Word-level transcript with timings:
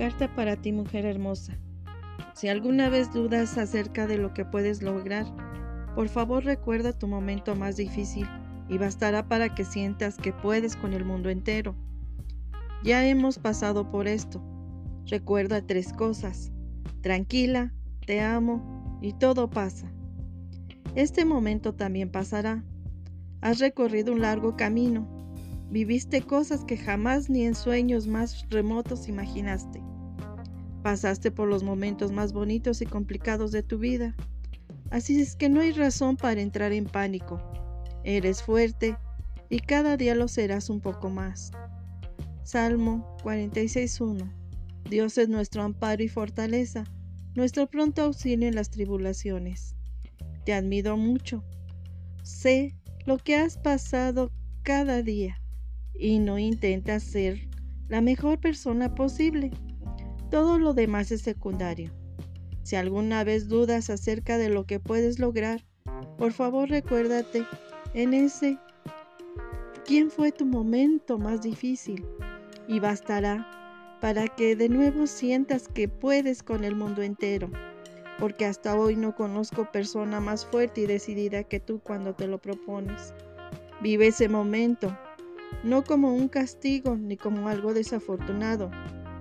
Carta 0.00 0.34
para 0.34 0.56
ti, 0.56 0.72
mujer 0.72 1.04
hermosa. 1.04 1.58
Si 2.32 2.48
alguna 2.48 2.88
vez 2.88 3.12
dudas 3.12 3.58
acerca 3.58 4.06
de 4.06 4.16
lo 4.16 4.32
que 4.32 4.46
puedes 4.46 4.80
lograr, 4.80 5.26
por 5.94 6.08
favor 6.08 6.42
recuerda 6.42 6.98
tu 6.98 7.06
momento 7.06 7.54
más 7.54 7.76
difícil 7.76 8.26
y 8.70 8.78
bastará 8.78 9.28
para 9.28 9.54
que 9.54 9.66
sientas 9.66 10.16
que 10.16 10.32
puedes 10.32 10.74
con 10.74 10.94
el 10.94 11.04
mundo 11.04 11.28
entero. 11.28 11.74
Ya 12.82 13.06
hemos 13.06 13.38
pasado 13.38 13.90
por 13.90 14.08
esto. 14.08 14.42
Recuerda 15.04 15.66
tres 15.66 15.92
cosas. 15.92 16.50
Tranquila, 17.02 17.74
te 18.06 18.22
amo 18.22 18.98
y 19.02 19.12
todo 19.12 19.50
pasa. 19.50 19.92
Este 20.94 21.26
momento 21.26 21.74
también 21.74 22.10
pasará. 22.10 22.64
Has 23.42 23.58
recorrido 23.58 24.14
un 24.14 24.22
largo 24.22 24.56
camino. 24.56 25.06
Viviste 25.68 26.22
cosas 26.22 26.64
que 26.64 26.78
jamás 26.78 27.28
ni 27.28 27.44
en 27.44 27.54
sueños 27.54 28.06
más 28.06 28.46
remotos 28.48 29.06
imaginaste. 29.06 29.82
Pasaste 30.82 31.30
por 31.30 31.48
los 31.48 31.62
momentos 31.62 32.12
más 32.12 32.32
bonitos 32.32 32.80
y 32.80 32.86
complicados 32.86 33.52
de 33.52 33.62
tu 33.62 33.78
vida. 33.78 34.14
Así 34.90 35.20
es 35.20 35.36
que 35.36 35.48
no 35.48 35.60
hay 35.60 35.72
razón 35.72 36.16
para 36.16 36.40
entrar 36.40 36.72
en 36.72 36.86
pánico. 36.86 37.40
Eres 38.02 38.42
fuerte 38.42 38.96
y 39.48 39.60
cada 39.60 39.96
día 39.96 40.14
lo 40.14 40.26
serás 40.28 40.70
un 40.70 40.80
poco 40.80 41.10
más. 41.10 41.50
Salmo 42.44 43.16
46.1 43.22 44.40
Dios 44.88 45.18
es 45.18 45.28
nuestro 45.28 45.62
amparo 45.62 46.02
y 46.02 46.08
fortaleza, 46.08 46.84
nuestro 47.36 47.68
pronto 47.68 48.02
auxilio 48.02 48.48
en 48.48 48.56
las 48.56 48.70
tribulaciones. 48.70 49.76
Te 50.44 50.52
admiro 50.52 50.96
mucho. 50.96 51.44
Sé 52.22 52.74
lo 53.06 53.18
que 53.18 53.36
has 53.36 53.56
pasado 53.56 54.32
cada 54.62 55.02
día 55.02 55.40
y 55.94 56.18
no 56.18 56.38
intentas 56.38 57.02
ser 57.02 57.48
la 57.88 58.00
mejor 58.00 58.40
persona 58.40 58.94
posible. 58.94 59.50
Todo 60.30 60.60
lo 60.60 60.74
demás 60.74 61.10
es 61.10 61.22
secundario. 61.22 61.90
Si 62.62 62.76
alguna 62.76 63.24
vez 63.24 63.48
dudas 63.48 63.90
acerca 63.90 64.38
de 64.38 64.48
lo 64.48 64.64
que 64.64 64.78
puedes 64.78 65.18
lograr, 65.18 65.64
por 66.18 66.32
favor 66.32 66.68
recuérdate 66.68 67.44
en 67.94 68.14
ese 68.14 68.58
quién 69.84 70.10
fue 70.10 70.30
tu 70.30 70.46
momento 70.46 71.18
más 71.18 71.42
difícil 71.42 72.06
y 72.68 72.78
bastará 72.78 73.50
para 74.00 74.28
que 74.28 74.54
de 74.54 74.68
nuevo 74.68 75.08
sientas 75.08 75.66
que 75.66 75.88
puedes 75.88 76.44
con 76.44 76.62
el 76.62 76.76
mundo 76.76 77.02
entero, 77.02 77.50
porque 78.20 78.46
hasta 78.46 78.76
hoy 78.76 78.94
no 78.94 79.16
conozco 79.16 79.72
persona 79.72 80.20
más 80.20 80.46
fuerte 80.46 80.82
y 80.82 80.86
decidida 80.86 81.42
que 81.42 81.58
tú 81.58 81.80
cuando 81.80 82.14
te 82.14 82.28
lo 82.28 82.38
propones. 82.38 83.12
Vive 83.82 84.06
ese 84.06 84.28
momento, 84.28 84.96
no 85.64 85.82
como 85.82 86.14
un 86.14 86.28
castigo 86.28 86.96
ni 86.96 87.16
como 87.16 87.48
algo 87.48 87.74
desafortunado, 87.74 88.70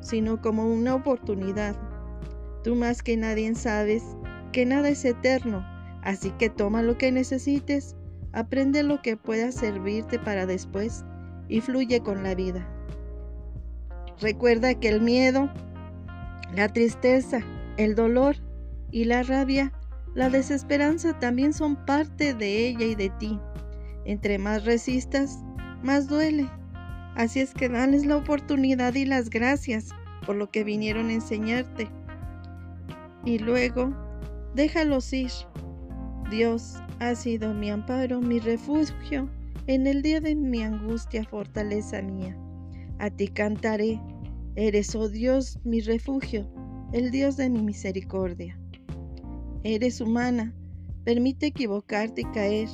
sino 0.00 0.40
como 0.40 0.66
una 0.66 0.94
oportunidad. 0.94 1.76
Tú 2.64 2.74
más 2.74 3.02
que 3.02 3.16
nadie 3.16 3.54
sabes 3.54 4.02
que 4.52 4.66
nada 4.66 4.88
es 4.88 5.04
eterno, 5.04 5.64
así 6.02 6.30
que 6.32 6.50
toma 6.50 6.82
lo 6.82 6.98
que 6.98 7.12
necesites, 7.12 7.96
aprende 8.32 8.82
lo 8.82 9.02
que 9.02 9.16
pueda 9.16 9.52
servirte 9.52 10.18
para 10.18 10.46
después 10.46 11.04
y 11.48 11.60
fluye 11.60 12.00
con 12.00 12.22
la 12.22 12.34
vida. 12.34 12.68
Recuerda 14.20 14.74
que 14.74 14.88
el 14.88 15.00
miedo, 15.00 15.50
la 16.54 16.68
tristeza, 16.68 17.40
el 17.76 17.94
dolor 17.94 18.36
y 18.90 19.04
la 19.04 19.22
rabia, 19.22 19.72
la 20.14 20.28
desesperanza 20.28 21.18
también 21.18 21.52
son 21.52 21.76
parte 21.86 22.34
de 22.34 22.68
ella 22.68 22.84
y 22.84 22.94
de 22.94 23.10
ti. 23.10 23.40
Entre 24.04 24.38
más 24.38 24.64
resistas, 24.64 25.38
más 25.82 26.08
duele. 26.08 26.48
Así 27.20 27.40
es 27.40 27.52
que 27.52 27.68
dales 27.68 28.06
la 28.06 28.16
oportunidad 28.16 28.94
y 28.94 29.04
las 29.04 29.28
gracias 29.28 29.90
por 30.24 30.36
lo 30.36 30.50
que 30.50 30.64
vinieron 30.64 31.10
a 31.10 31.12
enseñarte. 31.12 31.90
Y 33.26 33.38
luego, 33.38 33.94
déjalos 34.54 35.12
ir. 35.12 35.30
Dios 36.30 36.76
ha 36.98 37.14
sido 37.14 37.52
mi 37.52 37.68
amparo, 37.68 38.22
mi 38.22 38.38
refugio, 38.38 39.28
en 39.66 39.86
el 39.86 40.00
día 40.00 40.22
de 40.22 40.34
mi 40.34 40.62
angustia, 40.62 41.22
fortaleza 41.22 42.00
mía. 42.00 42.38
A 42.98 43.10
ti 43.10 43.28
cantaré, 43.28 44.00
eres, 44.56 44.94
oh 44.94 45.10
Dios, 45.10 45.58
mi 45.62 45.82
refugio, 45.82 46.50
el 46.94 47.10
Dios 47.10 47.36
de 47.36 47.50
mi 47.50 47.60
misericordia. 47.60 48.58
Eres 49.62 50.00
humana, 50.00 50.54
permite 51.04 51.48
equivocarte 51.48 52.22
y 52.22 52.32
caer. 52.32 52.70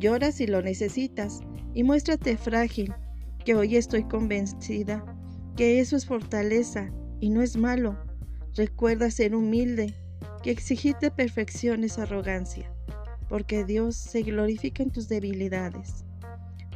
Llora 0.00 0.32
si 0.32 0.48
lo 0.48 0.60
necesitas 0.60 1.38
y 1.72 1.84
muéstrate 1.84 2.36
frágil, 2.36 2.92
que 3.46 3.54
hoy 3.54 3.76
estoy 3.76 4.02
convencida 4.02 5.04
que 5.56 5.78
eso 5.78 5.96
es 5.96 6.04
fortaleza 6.04 6.90
y 7.20 7.30
no 7.30 7.42
es 7.42 7.56
malo. 7.56 7.96
Recuerda 8.56 9.08
ser 9.08 9.36
humilde, 9.36 9.94
que 10.42 10.50
exigirte 10.50 11.12
perfección 11.12 11.84
es 11.84 11.96
arrogancia, 11.98 12.74
porque 13.28 13.64
Dios 13.64 13.94
se 13.94 14.22
glorifica 14.22 14.82
en 14.82 14.90
tus 14.90 15.08
debilidades. 15.08 16.04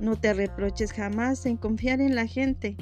No 0.00 0.14
te 0.14 0.32
reproches 0.32 0.92
jamás 0.92 1.44
en 1.44 1.56
confiar 1.56 2.00
en 2.00 2.14
la 2.14 2.28
gente. 2.28 2.76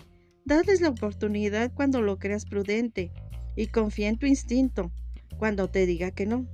Dales 0.45 0.83
la 0.83 0.91
oportunidad 0.91 1.73
cuando 1.73 2.03
lo 2.03 2.19
creas 2.19 2.45
prudente 2.45 3.11
y 3.57 3.69
confía 3.69 4.11
en 4.11 4.19
tu 4.19 4.27
instinto 4.27 4.93
cuando 5.39 5.69
te 5.69 5.87
diga 5.87 6.11
que 6.11 6.27
no. 6.27 6.47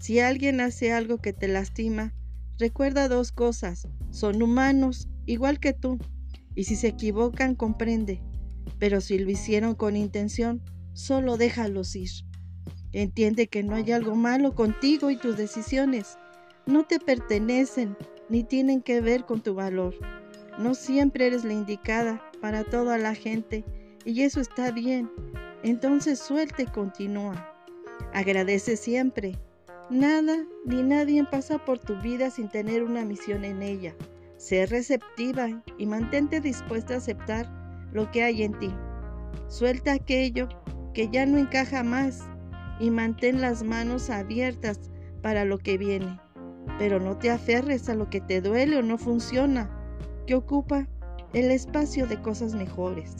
Si 0.00 0.18
alguien 0.18 0.60
hace 0.60 0.92
algo 0.92 1.18
que 1.18 1.32
te 1.32 1.46
lastima, 1.46 2.14
recuerda 2.58 3.08
dos 3.08 3.30
cosas. 3.30 3.86
Son 4.10 4.42
humanos, 4.42 5.08
igual 5.24 5.60
que 5.60 5.72
tú. 5.72 5.98
Y 6.58 6.64
si 6.64 6.74
se 6.74 6.88
equivocan, 6.88 7.54
comprende. 7.54 8.20
Pero 8.80 9.00
si 9.00 9.16
lo 9.20 9.30
hicieron 9.30 9.76
con 9.76 9.94
intención, 9.94 10.60
solo 10.92 11.36
déjalos 11.36 11.94
ir. 11.94 12.10
Entiende 12.90 13.46
que 13.46 13.62
no 13.62 13.76
hay 13.76 13.92
algo 13.92 14.16
malo 14.16 14.56
contigo 14.56 15.12
y 15.12 15.16
tus 15.16 15.36
decisiones. 15.36 16.18
No 16.66 16.84
te 16.84 16.98
pertenecen 16.98 17.96
ni 18.28 18.42
tienen 18.42 18.82
que 18.82 19.00
ver 19.00 19.24
con 19.24 19.40
tu 19.40 19.54
valor. 19.54 19.94
No 20.58 20.74
siempre 20.74 21.28
eres 21.28 21.44
la 21.44 21.52
indicada 21.52 22.20
para 22.40 22.64
toda 22.64 22.98
la 22.98 23.14
gente 23.14 23.64
y 24.04 24.22
eso 24.22 24.40
está 24.40 24.72
bien. 24.72 25.08
Entonces 25.62 26.18
suelta 26.18 26.62
y 26.62 26.66
continúa. 26.66 27.54
Agradece 28.12 28.76
siempre. 28.76 29.38
Nada 29.90 30.44
ni 30.64 30.82
nadie 30.82 31.22
pasa 31.22 31.64
por 31.64 31.78
tu 31.78 31.94
vida 32.00 32.32
sin 32.32 32.48
tener 32.48 32.82
una 32.82 33.04
misión 33.04 33.44
en 33.44 33.62
ella. 33.62 33.94
Sé 34.38 34.66
receptiva 34.66 35.48
y 35.78 35.86
mantente 35.86 36.40
dispuesta 36.40 36.94
a 36.94 36.98
aceptar 36.98 37.50
lo 37.92 38.08
que 38.12 38.22
hay 38.22 38.44
en 38.44 38.56
ti. 38.60 38.72
Suelta 39.48 39.92
aquello 39.92 40.48
que 40.94 41.08
ya 41.08 41.26
no 41.26 41.38
encaja 41.38 41.82
más 41.82 42.24
y 42.78 42.90
mantén 42.90 43.40
las 43.40 43.64
manos 43.64 44.10
abiertas 44.10 44.92
para 45.22 45.44
lo 45.44 45.58
que 45.58 45.76
viene. 45.76 46.20
Pero 46.78 47.00
no 47.00 47.18
te 47.18 47.32
aferres 47.32 47.88
a 47.88 47.96
lo 47.96 48.08
que 48.10 48.20
te 48.20 48.40
duele 48.40 48.76
o 48.76 48.82
no 48.82 48.96
funciona, 48.96 49.68
que 50.28 50.36
ocupa 50.36 50.86
el 51.32 51.50
espacio 51.50 52.06
de 52.06 52.22
cosas 52.22 52.54
mejores. 52.54 53.16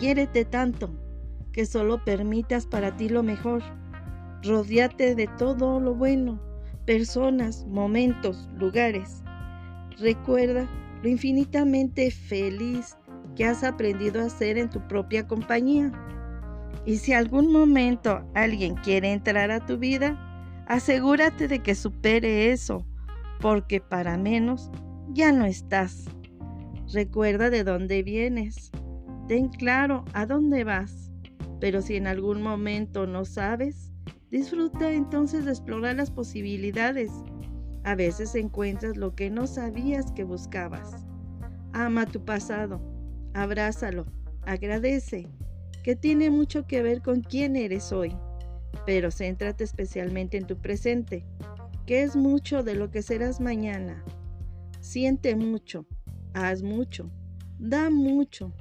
Quiérete 0.00 0.44
tanto 0.44 0.90
que 1.52 1.66
solo 1.66 2.04
permitas 2.04 2.66
para 2.66 2.96
ti 2.96 3.08
lo 3.08 3.22
mejor. 3.22 3.62
Rodeate 4.42 5.14
de 5.14 5.28
todo 5.38 5.78
lo 5.78 5.94
bueno, 5.94 6.40
personas, 6.84 7.64
momentos, 7.66 8.48
lugares. 8.56 9.22
Recuerda 10.00 10.68
lo 11.02 11.08
infinitamente 11.08 12.10
feliz 12.10 12.96
que 13.36 13.44
has 13.44 13.64
aprendido 13.64 14.20
a 14.20 14.26
hacer 14.26 14.58
en 14.58 14.70
tu 14.70 14.86
propia 14.86 15.26
compañía. 15.26 15.92
Y 16.86 16.96
si 16.96 17.12
algún 17.12 17.52
momento 17.52 18.24
alguien 18.34 18.74
quiere 18.76 19.12
entrar 19.12 19.50
a 19.50 19.64
tu 19.64 19.78
vida, 19.78 20.64
asegúrate 20.66 21.48
de 21.48 21.60
que 21.60 21.74
supere 21.74 22.52
eso, 22.52 22.86
porque 23.40 23.80
para 23.80 24.16
menos 24.16 24.70
ya 25.12 25.32
no 25.32 25.44
estás. 25.44 26.06
Recuerda 26.92 27.50
de 27.50 27.64
dónde 27.64 28.02
vienes. 28.02 28.70
Ten 29.26 29.48
claro 29.48 30.04
a 30.14 30.26
dónde 30.26 30.64
vas. 30.64 31.10
Pero 31.60 31.82
si 31.82 31.96
en 31.96 32.06
algún 32.06 32.40
momento 32.40 33.06
no 33.06 33.24
sabes, 33.24 33.92
disfruta 34.30 34.92
entonces 34.92 35.44
de 35.44 35.50
explorar 35.50 35.96
las 35.96 36.10
posibilidades. 36.10 37.10
A 37.88 37.94
veces 37.94 38.34
encuentras 38.34 38.98
lo 38.98 39.14
que 39.14 39.30
no 39.30 39.46
sabías 39.46 40.12
que 40.12 40.22
buscabas. 40.22 41.06
Ama 41.72 42.04
tu 42.04 42.22
pasado 42.22 42.82
abrázalo, 43.32 44.04
agradece, 44.42 45.26
que 45.82 45.96
tiene 45.96 46.30
mucho 46.30 46.66
que 46.66 46.82
ver 46.82 47.00
con 47.00 47.22
quién 47.22 47.56
eres 47.56 47.92
hoy, 47.92 48.14
pero 48.84 49.10
céntrate 49.10 49.64
especialmente 49.64 50.36
en 50.36 50.46
tu 50.46 50.58
presente, 50.58 51.24
que 51.86 52.02
es 52.02 52.16
mucho 52.16 52.62
de 52.62 52.74
lo 52.74 52.90
que 52.90 53.00
serás 53.00 53.40
mañana. 53.40 54.04
Siente 54.80 55.34
mucho, 55.36 55.86
haz 56.34 56.62
mucho, 56.62 57.10
da 57.58 57.90
mucho, 57.90 58.52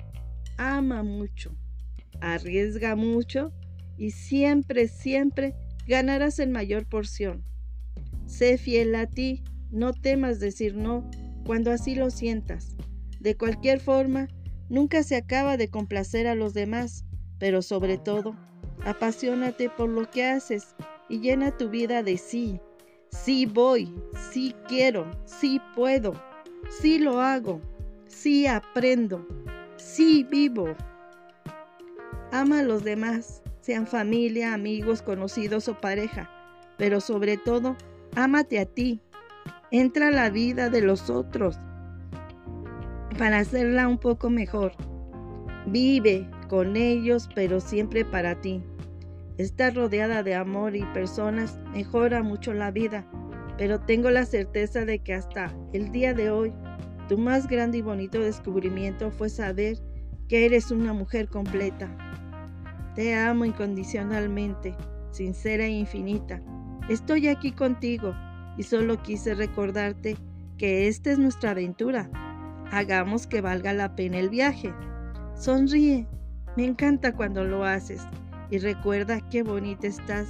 ama 0.58 1.04
mucho, 1.04 1.58
arriesga 2.22 2.96
mucho 2.96 3.52
y 3.98 4.12
siempre, 4.12 4.88
siempre 4.88 5.56
ganarás 5.88 6.40
en 6.40 6.52
mayor 6.52 6.88
porción. 6.88 7.47
Sé 8.28 8.58
fiel 8.58 8.94
a 8.96 9.08
ti, 9.08 9.44
no 9.72 9.94
temas 9.94 10.40
decir 10.40 10.76
no 10.76 11.10
cuando 11.46 11.72
así 11.72 11.96
lo 11.96 12.12
sientas. 12.12 12.76
De 13.20 13.36
cualquier 13.36 13.80
forma, 13.80 14.28
Nunca 14.70 15.04
se 15.04 15.16
acaba 15.16 15.56
de 15.56 15.70
complacer 15.70 16.28
a 16.28 16.36
los 16.36 16.54
demás, 16.54 17.06
pero 17.40 17.62
sobre 17.62 17.98
todo, 17.98 18.36
apasionate 18.84 19.70
por 19.70 19.90
lo 19.90 20.10
que 20.10 20.26
haces 20.26 20.76
y 21.08 21.20
llena 21.20 21.56
tu 21.56 21.70
vida 21.70 22.04
de 22.04 22.18
sí. 22.18 22.60
Sí 23.10 23.46
voy, 23.46 23.94
sí 24.32 24.54
quiero, 24.68 25.10
sí 25.24 25.62
puedo, 25.74 26.22
sí 26.70 27.00
lo 27.00 27.22
hago, 27.22 27.62
sí 28.08 28.46
aprendo, 28.46 29.26
sí 29.78 30.28
vivo. 30.30 30.76
Ama 32.34 32.60
a 32.60 32.64
los 32.64 32.84
demás, 32.84 33.42
sean 33.62 33.88
familia, 33.88 34.54
amigos, 34.54 35.02
conocidos 35.02 35.70
o 35.70 35.80
pareja, 35.80 36.30
pero 36.78 37.00
sobre 37.00 37.38
todo, 37.38 37.78
ámate 38.16 38.60
a 38.60 38.66
ti. 38.66 39.02
Entra 39.72 40.08
a 40.08 40.12
la 40.12 40.30
vida 40.30 40.70
de 40.70 40.82
los 40.82 41.10
otros 41.10 41.60
para 43.18 43.40
hacerla 43.40 43.88
un 43.88 43.98
poco 43.98 44.30
mejor. 44.30 44.74
Vive 45.66 46.30
con 46.48 46.78
ellos, 46.78 47.30
pero 47.36 47.60
siempre 47.60 48.06
para 48.06 48.40
ti. 48.42 48.64
Estar 49.38 49.76
rodeada 49.76 50.24
de 50.24 50.36
amor 50.36 50.76
y 50.76 50.84
personas 50.94 51.60
mejora 51.74 52.24
mucho 52.24 52.54
la 52.54 52.72
vida, 52.72 53.06
pero 53.58 53.80
tengo 53.80 54.10
la 54.10 54.26
certeza 54.26 54.86
de 54.86 55.00
que 55.00 55.14
hasta 55.14 55.54
el 55.74 55.92
día 55.92 56.14
de 56.14 56.32
hoy, 56.32 56.54
tu 57.08 57.18
más 57.18 57.48
grande 57.48 57.80
y 57.80 57.82
bonito 57.82 58.20
descubrimiento 58.20 59.12
fue 59.12 59.30
saber 59.30 59.78
que 60.28 60.46
eres 60.46 60.72
una 60.72 60.94
mujer 60.94 61.28
completa. 61.28 61.90
Te 62.96 63.16
amo 63.16 63.46
incondicionalmente, 63.46 64.76
sincera 65.12 65.66
e 65.66 65.70
infinita. 65.70 66.42
Estoy 66.90 67.28
aquí 67.28 67.52
contigo 67.52 68.16
y 68.58 68.64
solo 68.64 69.02
quise 69.04 69.36
recordarte 69.36 70.16
que 70.58 70.88
esta 70.88 71.12
es 71.12 71.20
nuestra 71.20 71.52
aventura. 71.52 72.10
Hagamos 72.72 73.28
que 73.28 73.42
valga 73.42 73.74
la 73.74 73.96
pena 73.96 74.20
el 74.20 74.30
viaje. 74.30 74.74
Sonríe, 75.36 76.08
me 76.56 76.66
encanta 76.66 77.14
cuando 77.14 77.44
lo 77.44 77.66
haces 77.66 78.02
y 78.50 78.60
recuerda 78.60 79.20
qué 79.30 79.44
bonita 79.44 79.88
estás 79.88 80.28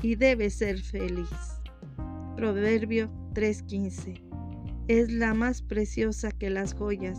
y 0.00 0.14
debes 0.14 0.54
ser 0.54 0.78
feliz. 0.78 1.28
Proverbio 2.36 3.10
3:15 3.34 4.22
Es 4.86 5.10
la 5.10 5.34
más 5.34 5.60
preciosa 5.60 6.30
que 6.30 6.50
las 6.50 6.72
joyas 6.72 7.18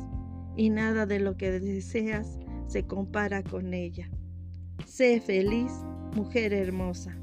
y 0.55 0.69
nada 0.69 1.05
de 1.05 1.19
lo 1.19 1.35
que 1.35 1.51
deseas 1.51 2.39
se 2.67 2.87
compara 2.87 3.43
con 3.43 3.73
ella. 3.73 4.09
Sé 4.85 5.19
feliz, 5.19 5.73
mujer 6.15 6.53
hermosa. 6.53 7.15